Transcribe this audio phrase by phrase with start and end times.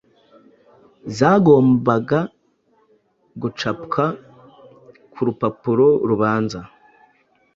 [1.17, 2.19] zagombaga
[3.41, 4.05] gucapwa
[5.13, 6.59] ku urupapuro rubanza